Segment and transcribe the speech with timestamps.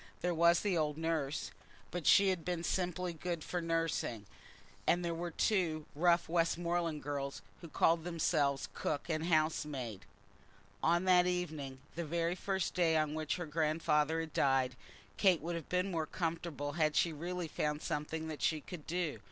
[0.21, 1.51] There was the old nurse,
[1.91, 4.25] but she had been simply good for nursing,
[4.87, 10.07] and there were two rough Westmoreland girls who called themselves cook and housemaid.
[10.81, 12.35] On that first evening, the very
[12.73, 14.75] day on which her grandfather had died,
[15.17, 19.19] Kate would have been more comfortable had she really found something that she could do.